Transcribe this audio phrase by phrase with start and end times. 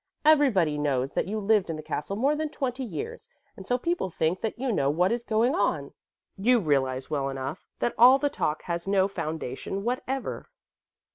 [0.25, 4.09] Everybody knows that you lived in the castle more than twenty years, and so people
[4.09, 5.93] think that you know what is going on.
[6.37, 10.49] You realize well enough that all the talk has no foundation whatever."